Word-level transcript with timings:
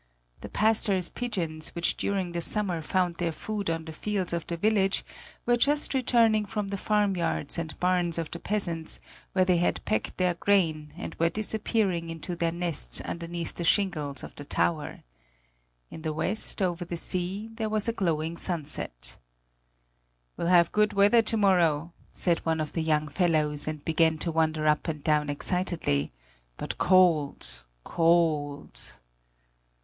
The 0.39 0.49
pastor's 0.49 1.11
pigeons 1.11 1.69
which 1.75 1.95
during 1.95 2.31
the 2.31 2.41
summer 2.41 2.81
found 2.81 3.17
their 3.17 3.31
food 3.31 3.69
on 3.69 3.85
the 3.85 3.93
fields 3.93 4.33
of 4.33 4.47
the 4.47 4.57
village 4.57 5.05
were 5.45 5.57
just 5.57 5.93
returning 5.93 6.43
from 6.43 6.69
the 6.69 6.77
farmyards 6.77 7.59
and 7.59 7.79
barns 7.79 8.17
of 8.17 8.31
the 8.31 8.39
peasants, 8.39 8.99
where 9.33 9.45
they 9.45 9.57
had 9.57 9.85
pecked 9.85 10.17
their 10.17 10.33
grain, 10.33 10.91
and 10.97 11.13
were 11.19 11.29
disappearing 11.29 12.09
into 12.09 12.35
their 12.35 12.51
nests 12.51 12.99
underneath 13.01 13.53
the 13.53 13.63
shingles 13.63 14.23
of 14.23 14.33
the 14.37 14.43
tower. 14.43 15.03
In 15.91 16.01
the 16.01 16.13
west, 16.13 16.63
over 16.63 16.83
the 16.83 16.97
sea, 16.97 17.51
there 17.53 17.69
was 17.69 17.87
a 17.87 17.93
glowing 17.93 18.37
sunset. 18.37 19.17
"We'll 20.35 20.47
have 20.47 20.71
good 20.71 20.93
weather 20.93 21.21
to 21.21 21.37
morrow," 21.37 21.93
said 22.11 22.39
one 22.39 22.59
of 22.59 22.73
the 22.73 22.81
young 22.81 23.07
fellows, 23.07 23.67
and 23.67 23.85
began 23.85 24.17
to 24.17 24.31
wander 24.31 24.65
up 24.65 24.87
and 24.87 25.03
down 25.03 25.29
excitedly; 25.29 26.11
"but 26.57 26.79
cold 26.79 27.61
cold." 27.83 28.93